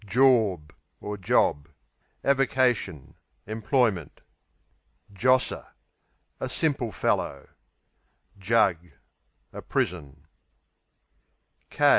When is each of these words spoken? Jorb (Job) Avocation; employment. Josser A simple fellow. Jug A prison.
Jorb 0.03 0.71
(Job) 1.19 1.69
Avocation; 2.23 3.13
employment. 3.45 4.21
Josser 5.13 5.75
A 6.39 6.49
simple 6.49 6.91
fellow. 6.91 7.47
Jug 8.39 8.77
A 9.53 9.61
prison. 9.61 10.25